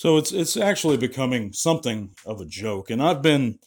[0.00, 3.58] So it's it's actually becoming something of a joke, and I've been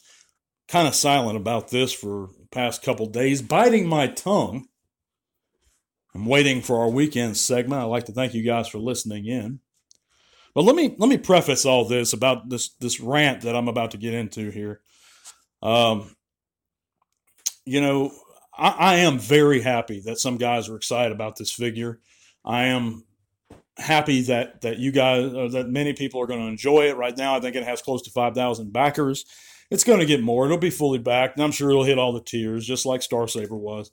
[0.66, 4.66] kind of silent about this for past couple days, biting my tongue.
[6.12, 7.80] I'm waiting for our weekend segment.
[7.80, 9.60] I'd like to thank you guys for listening in.
[10.56, 13.92] But let me let me preface all this about this this rant that I'm about
[13.92, 14.80] to get into here.
[15.62, 16.16] Um,
[17.64, 18.10] you know,
[18.58, 22.00] I, I am very happy that some guys are excited about this figure.
[22.44, 23.04] I am
[23.78, 26.96] happy that that you guys uh, that many people are going to enjoy it.
[26.96, 29.24] Right now i think it has close to 5000 backers.
[29.70, 30.44] It's going to get more.
[30.44, 33.28] It'll be fully backed and i'm sure it'll hit all the tiers just like star
[33.28, 33.90] saber was.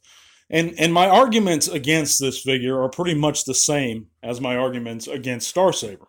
[0.49, 5.07] And and my arguments against this figure are pretty much the same as my arguments
[5.07, 6.07] against star saber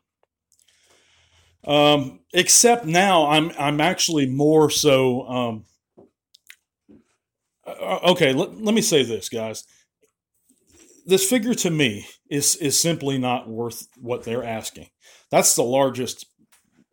[1.64, 5.64] um, except now i'm i'm actually more so um,
[7.66, 9.64] uh, okay let, let me say this guys
[11.06, 14.88] this figure to me is is simply not worth what they're asking.
[15.30, 16.26] That's the largest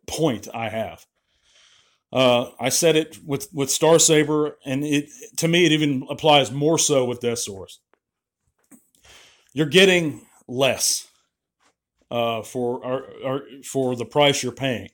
[0.06, 1.06] point I have.
[2.12, 6.50] Uh, I said it with with Star Saber, and it to me it even applies
[6.50, 7.78] more so with Deathsaurus.
[9.52, 11.08] You're getting less
[12.10, 14.88] uh, for or, or for the price you're paying.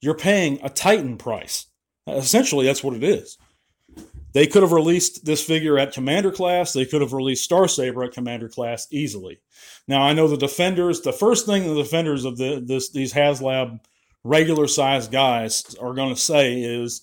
[0.00, 1.66] You're paying a Titan price.
[2.06, 3.36] Essentially, that's what it is.
[4.32, 6.72] They could have released this figure at Commander class.
[6.72, 9.40] They could have released Star Saber at Commander class easily.
[9.86, 11.00] Now I know the defenders.
[11.00, 13.80] The first thing the defenders of the this these HasLab
[14.24, 17.02] regular sized guys are going to say is,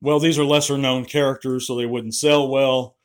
[0.00, 2.96] "Well, these are lesser known characters, so they wouldn't sell well."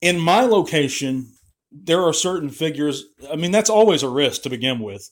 [0.00, 1.32] In my location,
[1.70, 3.04] there are certain figures.
[3.30, 5.10] I mean, that's always a risk to begin with.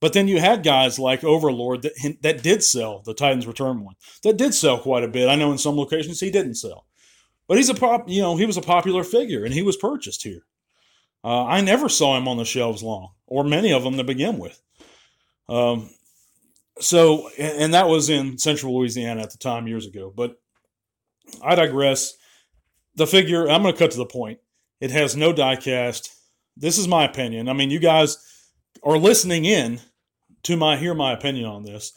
[0.00, 3.96] But then you had guys like Overlord that that did sell the Titans Return one.
[4.22, 5.28] That did sell quite a bit.
[5.28, 6.86] I know in some locations he didn't sell.
[7.50, 10.22] But he's a pop, you know, he was a popular figure and he was purchased
[10.22, 10.42] here.
[11.24, 14.38] Uh, I never saw him on the shelves long, or many of them to begin
[14.38, 14.62] with.
[15.48, 15.90] Um,
[16.78, 20.12] so, and that was in central Louisiana at the time years ago.
[20.14, 20.36] But
[21.42, 22.14] I digress.
[22.94, 24.38] The figure, I'm going to cut to the point.
[24.80, 26.08] It has no diecast.
[26.56, 27.48] This is my opinion.
[27.48, 28.16] I mean, you guys
[28.84, 29.80] are listening in
[30.44, 31.94] to my hear my opinion on this.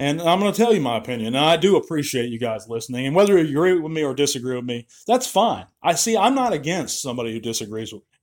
[0.00, 1.34] And I'm going to tell you my opinion.
[1.34, 3.06] And I do appreciate you guys listening.
[3.06, 5.66] And whether you agree with me or disagree with me, that's fine.
[5.82, 8.18] I see, I'm not against somebody who disagrees with me.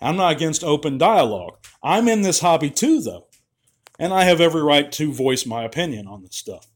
[0.00, 1.64] I'm not against open dialogue.
[1.80, 3.28] I'm in this hobby too, though.
[4.00, 6.66] And I have every right to voice my opinion on this stuff.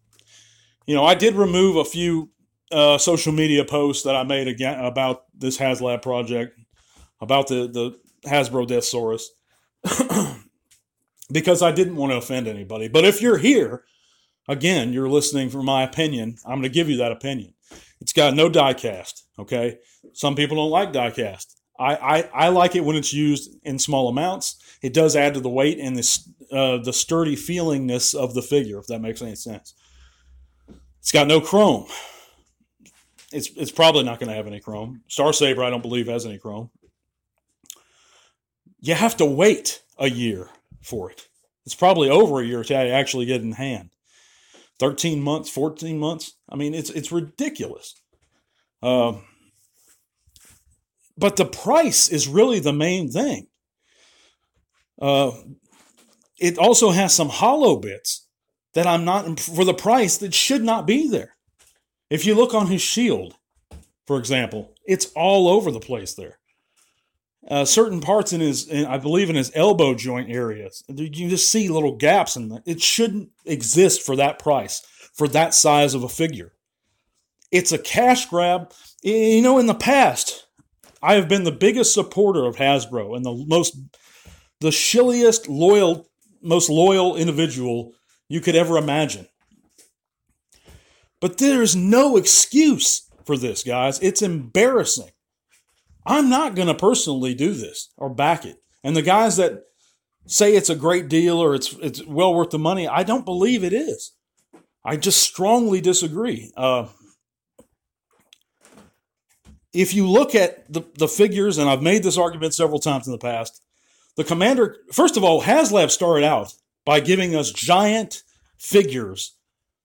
[0.87, 2.31] You know, I did remove a few
[2.71, 6.57] uh, social media posts that I made again about this HasLab project,
[7.21, 9.25] about the, the Hasbro Deathsaurus,
[11.33, 12.87] because I didn't want to offend anybody.
[12.87, 13.83] But if you're here,
[14.49, 16.37] Again, you're listening for my opinion.
[16.45, 17.55] I'm going to give you that opinion.
[18.01, 19.23] It's got no diecast.
[19.39, 19.79] Okay.
[20.13, 21.55] Some people don't like diecast.
[21.79, 24.57] I, I, I like it when it's used in small amounts.
[24.83, 26.19] It does add to the weight and the,
[26.53, 29.75] uh, the sturdy feelingness of the figure, if that makes any sense.
[31.01, 31.87] It's got no chrome.
[33.33, 35.03] It's, it's probably not going to have any chrome.
[35.09, 36.71] Star Saber, I don't believe, has any chrome.
[38.81, 40.49] You have to wait a year
[40.83, 41.27] for it.
[41.65, 43.91] It's probably over a year to actually get in hand.
[44.79, 46.37] 13 months, 14 months.
[46.49, 47.95] I mean, it's it's ridiculous.
[48.83, 49.25] Um,
[51.17, 53.47] but the price is really the main thing.
[55.01, 55.33] Uh,
[56.39, 58.27] it also has some hollow bits
[58.75, 61.37] that I'm not for the price that should not be there.
[62.11, 63.35] If you look on his shield,
[64.07, 66.39] for example, it's all over the place there
[67.49, 70.83] uh, certain parts in his, in, I believe, in his elbow joint areas.
[70.89, 72.63] You just see little gaps that.
[72.67, 74.81] It shouldn't exist for that price,
[75.15, 76.53] for that size of a figure.
[77.53, 78.73] It's a cash grab.
[79.03, 80.47] You know, in the past,
[81.03, 83.77] I have been the biggest supporter of Hasbro and the most,
[84.61, 86.09] the shilliest, loyal,
[86.43, 87.93] most loyal individual
[88.29, 89.29] you could ever imagine.
[91.21, 94.01] But there's no excuse for this, guys.
[94.01, 95.11] It's embarrassing.
[96.07, 98.63] I'm not going to personally do this or back it.
[98.85, 99.65] And the guys that
[100.27, 103.65] say it's a great deal or it's it's well worth the money, I don't believe
[103.65, 104.13] it is.
[104.85, 106.53] I just strongly disagree.
[106.57, 106.87] Uh,
[109.73, 113.13] if you look at the, the figures, and I've made this argument several times in
[113.13, 113.61] the past,
[114.17, 116.55] the commander, first of all, HasLab started out
[116.85, 118.23] by giving us giant
[118.59, 119.35] figures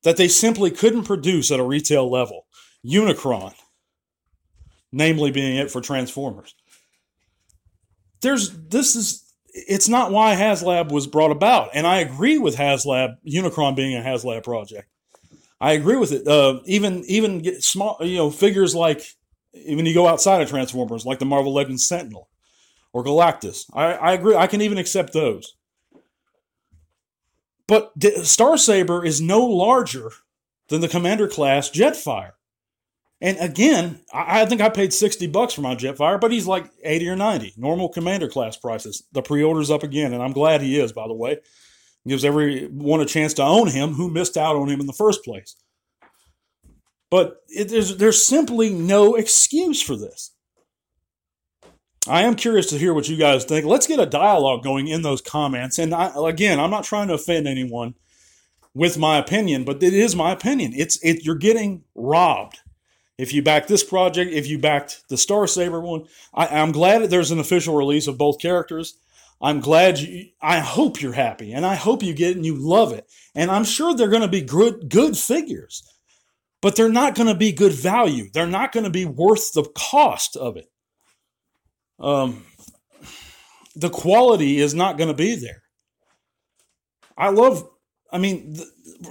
[0.03, 2.45] that they simply couldn't produce at a retail level.
[2.85, 3.53] Unicron,
[4.91, 6.55] namely being it for Transformers.
[8.21, 9.23] There's this is
[9.53, 14.01] it's not why HasLab was brought about, and I agree with HasLab Unicron being a
[14.01, 14.87] HasLab project.
[15.59, 16.27] I agree with it.
[16.27, 19.05] Uh, even even small, you know, figures like
[19.53, 22.29] when you go outside of Transformers, like the Marvel Legends Sentinel
[22.93, 23.65] or Galactus.
[23.73, 24.35] I, I agree.
[24.35, 25.55] I can even accept those.
[27.67, 30.11] But Star Saber is no larger
[30.67, 32.33] than the Commander class Jetfire.
[33.21, 37.09] And again, I think I paid 60 bucks for my Jetfire, but he's like 80
[37.09, 39.03] or 90, normal Commander class prices.
[39.11, 41.37] The pre order's up again, and I'm glad he is, by the way.
[42.07, 45.23] Gives everyone a chance to own him who missed out on him in the first
[45.23, 45.55] place.
[47.11, 50.33] But it, there's, there's simply no excuse for this.
[52.07, 53.67] I am curious to hear what you guys think.
[53.67, 55.77] Let's get a dialogue going in those comments.
[55.77, 57.93] And I, again, I'm not trying to offend anyone
[58.73, 60.71] with my opinion, but it is my opinion.
[60.75, 62.59] It's it you're getting robbed.
[63.17, 67.01] If you back this project, if you backed the Star Saber one, I, am glad
[67.01, 68.97] that there's an official release of both characters.
[69.41, 70.29] I'm glad you.
[70.41, 73.07] I hope you're happy, and I hope you get it and you love it.
[73.35, 75.83] And I'm sure they're going to be good good figures,
[76.61, 78.29] but they're not going to be good value.
[78.31, 80.71] They're not going to be worth the cost of it
[82.01, 82.43] um,
[83.75, 85.63] the quality is not going to be there.
[87.17, 87.69] I love,
[88.11, 88.57] I mean,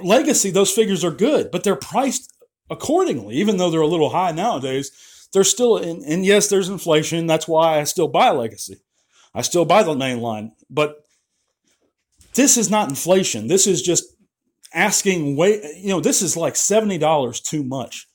[0.02, 2.32] legacy, those figures are good, but they're priced
[2.70, 4.90] accordingly, even though they're a little high nowadays.
[5.32, 7.26] They're still, in, and yes, there's inflation.
[7.26, 8.80] That's why I still buy legacy.
[9.34, 11.04] I still buy the main line, but
[12.34, 13.46] this is not inflation.
[13.46, 14.04] This is just
[14.74, 18.08] asking way, you know, this is like $70 too much.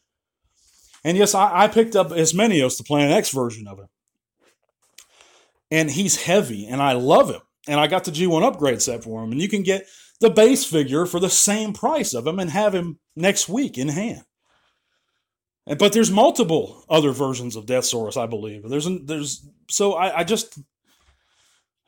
[1.06, 3.86] And yes, I, I picked up Ismenios, the Planet X version of it
[5.72, 7.42] and he's heavy, and I love him.
[7.68, 9.88] And I got the G1 upgrade set for him, and you can get
[10.22, 13.90] the base figure for the same price of him and have him next week in
[13.90, 14.24] hand.
[15.66, 18.70] But there's multiple other versions of Deathsaurus, I believe.
[18.70, 20.60] There's there's so I, I just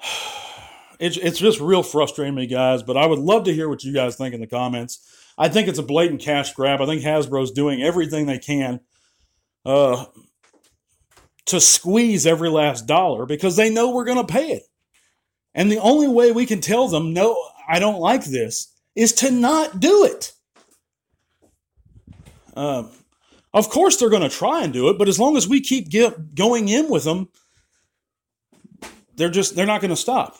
[1.00, 2.82] it's it's just real frustrating me, guys.
[2.82, 5.00] But I would love to hear what you guys think in the comments.
[5.38, 6.82] I think it's a blatant cash grab.
[6.82, 8.80] I think Hasbro's doing everything they can
[9.66, 10.06] uh,
[11.46, 14.64] to squeeze every last dollar because they know we're going to pay it.
[15.54, 19.32] And the only way we can tell them, no, I don't like this, is to
[19.32, 20.34] not do it.
[22.56, 22.90] Um,
[23.58, 25.90] of course, they're going to try and do it, but as long as we keep
[25.90, 27.30] get, going in with them,
[29.16, 30.38] they're just they're not going to stop.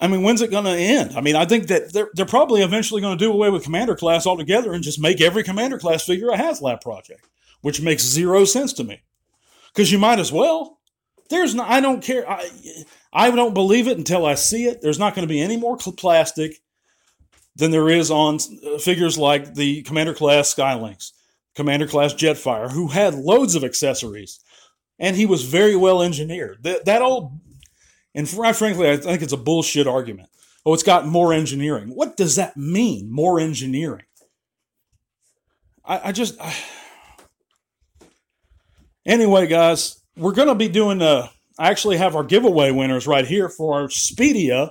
[0.00, 1.16] I mean, when's it going to end?
[1.16, 3.96] I mean, I think that they're, they're probably eventually going to do away with Commander
[3.96, 7.26] Class altogether and just make every Commander Class figure a HasLab project
[7.64, 9.00] which makes zero sense to me.
[9.72, 10.80] Because you might as well.
[11.30, 12.30] There's no, I don't care.
[12.30, 12.46] I,
[13.10, 14.82] I don't believe it until I see it.
[14.82, 16.60] There's not going to be any more plastic
[17.56, 21.12] than there is on uh, figures like the Commander class Skylynx,
[21.54, 24.40] Commander class Jetfire, who had loads of accessories,
[24.98, 26.58] and he was very well engineered.
[26.62, 27.38] That, that old,
[28.14, 30.28] and frankly, I think it's a bullshit argument.
[30.66, 31.88] Oh, it's got more engineering.
[31.88, 33.10] What does that mean?
[33.10, 34.06] More engineering?
[35.84, 36.40] I, I just.
[36.40, 36.54] I,
[39.06, 41.28] Anyway, guys, we're to be doing uh,
[41.58, 44.70] I actually have our giveaway winners right here for our Speedia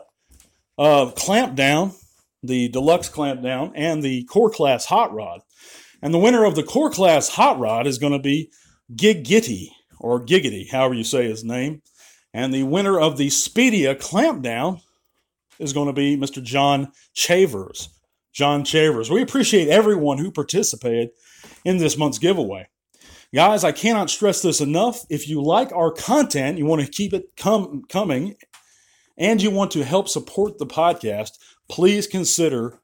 [0.77, 1.93] uh, clamp down,
[2.43, 5.41] the deluxe clampdown, and the core class hot rod.
[6.01, 8.51] And the winner of the core class hot rod is going to be
[8.93, 9.69] Gigitty
[9.99, 11.81] or Giggity, however you say his name.
[12.33, 14.81] And the winner of the Speedia clampdown
[15.59, 16.43] is going to be Mr.
[16.43, 17.89] John Chavers.
[18.33, 19.09] John Chavers.
[19.09, 21.11] We appreciate everyone who participated
[21.63, 22.67] in this month's giveaway.
[23.33, 25.05] Guys, I cannot stress this enough.
[25.09, 28.35] If you like our content, you want to keep it com- coming,
[29.17, 31.31] and you want to help support the podcast,
[31.69, 32.79] please consider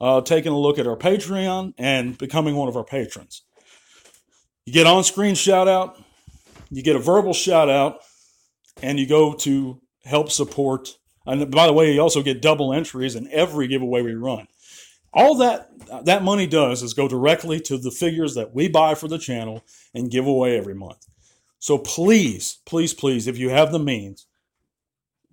[0.00, 3.42] uh, taking a look at our Patreon and becoming one of our patrons.
[4.64, 5.98] You get on screen shout out,
[6.70, 8.00] you get a verbal shout out,
[8.82, 10.98] and you go to help support.
[11.26, 14.46] And by the way, you also get double entries in every giveaway we run
[15.12, 15.70] all that
[16.04, 19.64] that money does is go directly to the figures that we buy for the channel
[19.94, 21.06] and give away every month.
[21.58, 24.26] So please, please, please, if you have the means,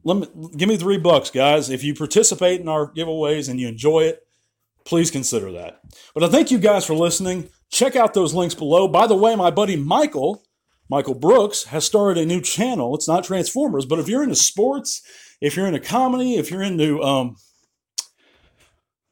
[0.05, 1.69] let me give me three bucks, guys.
[1.69, 4.25] If you participate in our giveaways and you enjoy it,
[4.85, 5.81] please consider that.
[6.13, 7.49] But I thank you guys for listening.
[7.69, 8.87] Check out those links below.
[8.87, 10.43] By the way, my buddy Michael,
[10.89, 12.95] Michael Brooks, has started a new channel.
[12.95, 15.01] It's not Transformers, but if you're into sports,
[15.41, 17.35] if you're into comedy, if you're into um,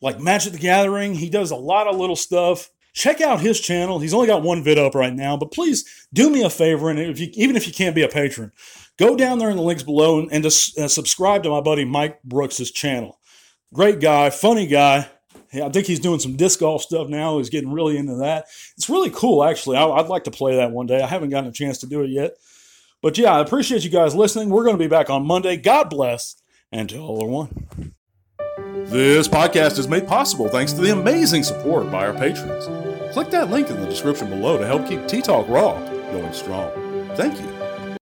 [0.04, 1.16] like Magic the Gathering.
[1.16, 2.70] He does a lot of little stuff.
[2.94, 4.00] Check out his channel.
[4.00, 7.00] He's only got one vid up right now, but please do me a favor, and
[7.00, 8.52] if you, even if you can't be a patron,
[8.98, 11.86] go down there in the links below and, and just uh, subscribe to my buddy
[11.86, 13.20] Mike Brooks's channel.
[13.74, 15.10] Great guy, funny guy.
[15.54, 17.38] I think he's doing some disc golf stuff now.
[17.38, 18.46] He's getting really into that.
[18.78, 19.78] It's really cool, actually.
[19.78, 21.02] I, I'd like to play that one day.
[21.02, 22.36] I haven't gotten a chance to do it yet.
[23.02, 24.50] But yeah, I appreciate you guys listening.
[24.50, 25.58] We're going to be back on Monday.
[25.58, 27.94] God bless, and to all are one.
[28.58, 32.66] This podcast is made possible thanks to the amazing support by our patrons.
[33.14, 35.80] Click that link in the description below to help keep Tea Talk Raw
[36.12, 36.72] going strong.
[37.16, 37.53] Thank you.